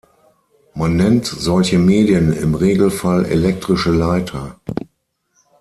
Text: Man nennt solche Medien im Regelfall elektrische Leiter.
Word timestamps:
Man 0.73 0.95
nennt 0.95 1.27
solche 1.27 1.77
Medien 1.77 2.33
im 2.33 2.55
Regelfall 2.55 3.23
elektrische 3.25 3.91
Leiter. 3.91 4.59